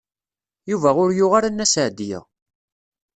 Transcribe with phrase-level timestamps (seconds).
[0.69, 2.19] Yuba ur yuɣ ara Nna Seɛdiya.